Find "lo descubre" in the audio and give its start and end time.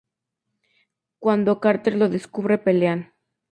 1.95-2.57